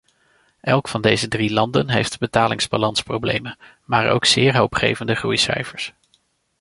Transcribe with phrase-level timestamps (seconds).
[0.61, 5.93] Elk van deze drie landen heeft betalingsbalansproblemen, maar ook zeer hoopgevende groeicijfers.